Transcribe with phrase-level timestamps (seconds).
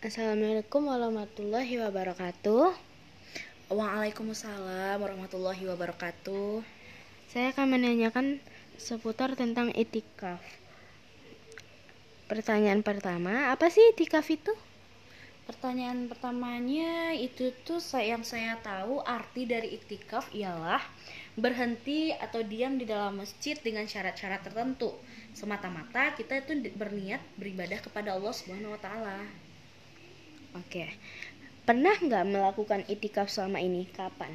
[0.00, 2.72] Assalamualaikum warahmatullahi wabarakatuh.
[3.68, 6.64] Waalaikumsalam warahmatullahi wabarakatuh.
[7.28, 8.40] Saya akan menanyakan
[8.80, 10.40] seputar tentang itikaf.
[12.32, 14.56] Pertanyaan pertama, apa sih itikaf itu?
[15.44, 20.80] Pertanyaan pertamanya itu tuh yang saya tahu arti dari iktikaf ialah
[21.36, 24.96] berhenti atau diam di dalam masjid dengan syarat-syarat tertentu.
[25.36, 29.49] Semata-mata kita itu berniat beribadah kepada Allah Subhanahu wa taala.
[30.60, 30.92] Oke.
[31.64, 33.88] Pernah nggak melakukan itikaf selama ini?
[33.94, 34.32] Kapan?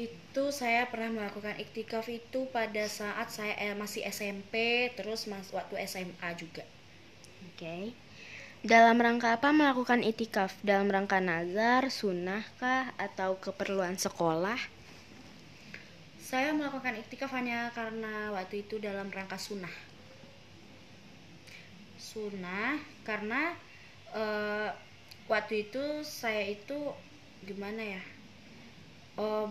[0.00, 5.76] Itu saya pernah melakukan iktikaf itu pada saat saya eh, masih SMP, terus mas waktu
[5.84, 6.64] SMA juga.
[7.52, 7.92] Oke.
[8.60, 10.52] Dalam rangka apa melakukan itikaf?
[10.60, 14.60] Dalam rangka nazar, sunnah kah, atau keperluan sekolah?
[16.20, 19.72] Saya melakukan iktikaf hanya karena waktu itu dalam rangka sunnah.
[22.00, 23.56] Sunnah karena
[24.14, 24.70] uh,
[25.30, 26.94] waktu itu saya itu
[27.44, 28.02] gimana ya?
[29.18, 29.48] Uh,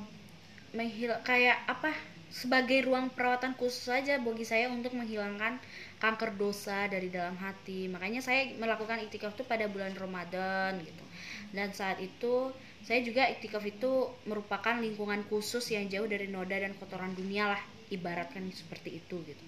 [0.74, 1.94] menghil kayak apa?
[2.30, 5.58] sebagai ruang perawatan khusus saja bagi saya untuk menghilangkan
[5.98, 7.90] kanker dosa dari dalam hati.
[7.90, 11.04] Makanya saya melakukan iktikaf itu pada bulan Ramadan gitu.
[11.50, 12.54] Dan saat itu
[12.86, 17.62] saya juga iktikaf itu merupakan lingkungan khusus yang jauh dari noda dan kotoran dunia lah,
[17.90, 19.46] ibaratkan seperti itu gitu.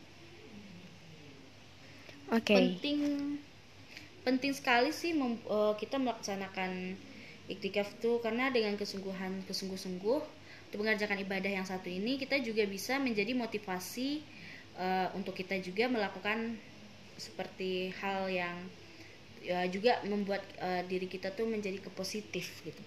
[2.33, 2.49] Oke.
[2.49, 2.57] Okay.
[2.57, 2.99] Penting
[4.21, 6.97] penting sekali sih mem, uh, kita melaksanakan
[7.49, 10.21] iktikaf itu karena dengan kesungguhan kesungguh-sungguh
[10.71, 14.23] untuk mengerjakan ibadah yang satu ini kita juga bisa menjadi motivasi
[14.79, 16.55] uh, untuk kita juga melakukan
[17.19, 18.55] seperti hal yang
[19.43, 22.81] ya, juga membuat uh, diri kita tuh menjadi kepositif gitu.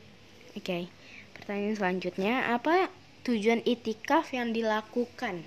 [0.54, 0.82] Oke, okay.
[1.34, 2.88] pertanyaan selanjutnya apa
[3.26, 5.42] tujuan itikaf yang dilakukan?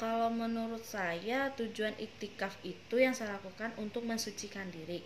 [0.00, 5.04] Kalau menurut saya tujuan iktikaf itu yang saya lakukan untuk mensucikan diri.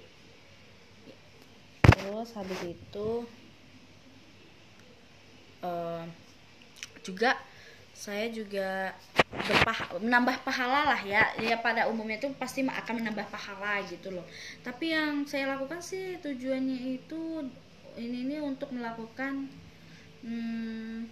[1.83, 3.27] Terus habis itu
[5.67, 6.07] uh,
[7.02, 7.35] juga
[7.95, 8.95] saya juga
[10.02, 14.27] menambah pahala lah ya ya pada umumnya itu pasti akan menambah pahala gitu loh
[14.67, 17.23] tapi yang saya lakukan sih tujuannya itu
[17.95, 19.47] ini ini untuk melakukan
[20.27, 21.07] hmm,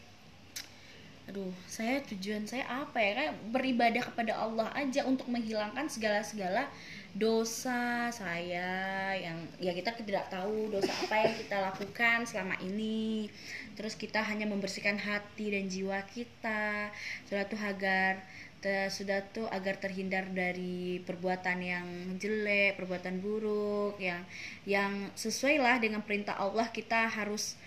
[1.28, 3.10] aduh saya tujuan saya apa ya?
[3.14, 6.66] Kayak beribadah kepada Allah aja untuk menghilangkan segala segala
[7.12, 13.30] dosa saya yang ya kita tidak tahu dosa apa yang kita lakukan selama ini.
[13.78, 16.90] Terus kita hanya membersihkan hati dan jiwa kita.
[17.28, 18.22] Sudah tuh agar
[18.62, 21.86] sudah tuh agar terhindar dari perbuatan yang
[22.22, 24.22] jelek perbuatan buruk yang
[24.62, 27.58] yang sesuai lah dengan perintah Allah kita harus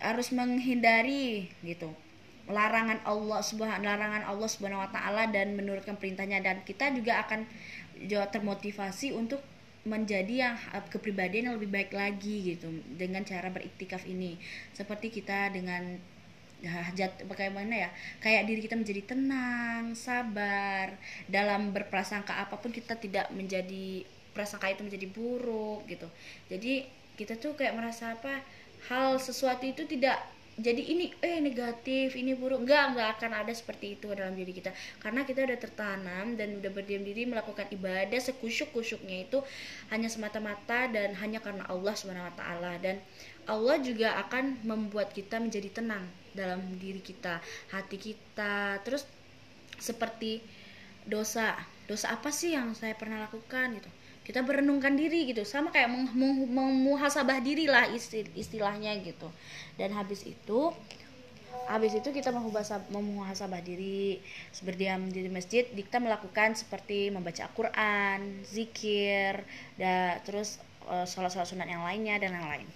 [0.00, 1.92] harus menghindari gitu
[2.48, 6.40] larangan Allah subhanahu larangan Allah subhanahu wa taala dan menurutkan perintahnya.
[6.40, 7.44] Dan kita juga akan
[8.08, 9.44] juga termotivasi untuk
[9.86, 14.40] menjadi yang eh, kepribadian yang lebih baik lagi gitu dengan cara beriktikaf ini.
[14.74, 16.00] Seperti kita dengan
[16.58, 20.90] hajat bagaimana ya kayak diri kita menjadi tenang sabar
[21.30, 24.02] dalam berprasangka apa pun kita tidak menjadi
[24.34, 26.10] prasangka itu menjadi buruk gitu.
[26.50, 28.42] Jadi kita tuh kayak merasa apa
[28.90, 30.18] hal sesuatu itu tidak
[30.58, 32.66] jadi ini eh negatif ini buruk.
[32.66, 34.74] Enggak enggak akan ada seperti itu dalam diri kita.
[34.98, 39.38] Karena kita udah tertanam dan udah berdiam diri melakukan ibadah sekusyuk kusyuknya itu
[39.94, 42.42] hanya semata-mata dan hanya karena Allah swt
[42.82, 42.98] dan
[43.46, 46.04] Allah juga akan membuat kita menjadi tenang
[46.34, 47.38] dalam diri kita
[47.70, 48.82] hati kita.
[48.82, 49.06] Terus
[49.78, 50.42] seperti
[51.06, 51.54] dosa.
[51.86, 53.88] Dosa apa sih yang saya pernah lakukan gitu
[54.28, 55.40] kita berenungkan diri gitu.
[55.48, 55.88] Sama kayak
[56.52, 57.88] memuhasabah diri lah
[58.36, 59.32] istilahnya gitu.
[59.80, 60.68] Dan habis itu
[61.64, 62.28] habis itu kita
[62.92, 64.20] memuhasabah diri
[64.60, 65.64] berdiam di masjid.
[65.64, 69.40] Kita melakukan seperti membaca Al-Quran zikir
[69.80, 72.68] dan terus uh, sholat-sholat sunat yang lainnya dan yang lain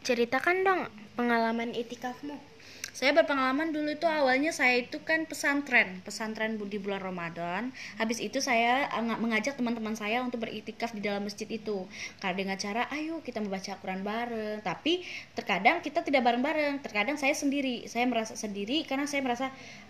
[0.00, 0.80] ceritakan dong
[1.16, 2.50] pengalaman itikafmu.
[2.90, 7.72] Saya berpengalaman dulu itu awalnya saya itu kan pesantren pesantren di bulan Ramadan.
[7.96, 11.86] Habis itu saya mengajak teman-teman saya untuk beriktikaf di dalam masjid itu.
[12.20, 14.58] Karena dengan cara ayo kita membaca Quran bareng.
[14.60, 16.82] Tapi terkadang kita tidak bareng-bareng.
[16.84, 17.88] Terkadang saya sendiri.
[17.88, 19.46] Saya merasa sendiri karena saya merasa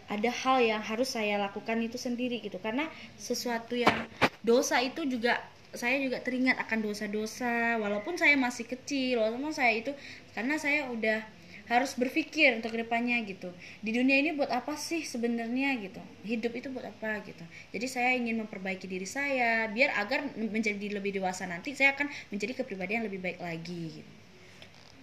[0.06, 2.62] ada hal yang harus saya lakukan itu sendiri gitu.
[2.62, 2.86] Karena
[3.18, 4.06] sesuatu yang
[4.42, 5.40] dosa itu juga
[5.70, 9.94] saya juga teringat akan dosa-dosa walaupun saya masih kecil walaupun saya itu
[10.34, 11.22] karena saya udah
[11.70, 13.46] harus berpikir untuk ke depannya gitu.
[13.78, 16.02] Di dunia ini buat apa sih sebenarnya gitu?
[16.26, 17.46] Hidup itu buat apa gitu?
[17.70, 22.58] Jadi saya ingin memperbaiki diri saya biar agar menjadi lebih dewasa nanti saya akan menjadi
[22.58, 24.12] kepribadian lebih baik lagi gitu.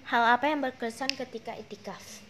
[0.07, 2.23] hal apa yang berkesan ketika itikaf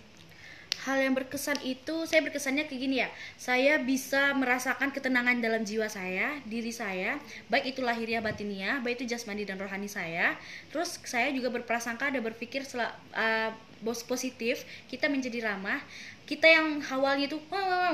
[0.86, 3.10] hal yang berkesan itu saya berkesannya kayak gini ya.
[3.40, 7.18] Saya bisa merasakan ketenangan dalam jiwa saya diri saya
[7.50, 10.38] baik itu lahiriah batiniah baik itu jasmani dan rohani saya.
[10.70, 13.50] Terus saya juga berprasangka dan berpikir sel- uh,
[13.82, 15.82] bos positif kita menjadi ramah.
[16.28, 17.40] Kita yang awalnya itu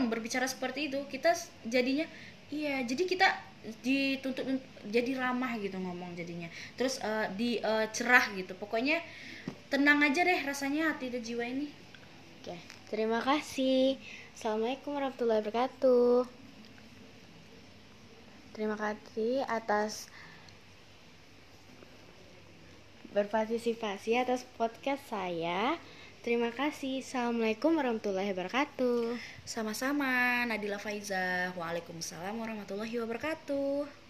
[0.09, 1.37] berbicara seperti itu kita
[1.69, 2.09] jadinya
[2.49, 3.27] iya jadi kita
[3.79, 6.51] dituntut un- jadi ramah gitu ngomong jadinya.
[6.75, 8.57] Terus uh, di uh, cerah gitu.
[8.59, 8.99] Pokoknya
[9.71, 11.82] tenang aja deh rasanya hati dan jiwa ini
[12.43, 12.59] Oke,
[12.91, 13.95] terima kasih.
[14.35, 16.27] Assalamualaikum warahmatullahi wabarakatuh.
[18.51, 20.11] Terima kasih atas
[23.15, 25.79] berpartisipasi atas podcast saya.
[26.19, 26.99] Terima kasih.
[26.99, 29.15] Assalamualaikum warahmatullahi wabarakatuh.
[29.47, 31.55] Sama-sama, Nadila Faiza.
[31.55, 34.02] Waalaikumsalam warahmatullahi wabarakatuh.